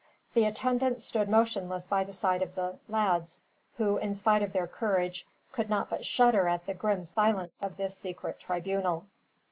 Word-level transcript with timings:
The 0.33 0.45
attendants 0.45 1.05
stood 1.05 1.29
motionless 1.29 1.85
by 1.85 2.03
the 2.05 2.11
side 2.11 2.41
of 2.41 2.55
the 2.55 2.79
lads; 2.89 3.41
who, 3.77 3.97
in 3.97 4.15
spite 4.15 4.41
of 4.41 4.51
their 4.51 4.65
courage, 4.65 5.27
could 5.51 5.69
not 5.69 5.91
but 5.91 6.07
shudder 6.07 6.47
at 6.47 6.65
the 6.65 6.73
grim 6.73 7.03
silence 7.03 7.61
of 7.61 7.77
this 7.77 7.95
secret 7.99 8.39
tribunal. 8.39 9.05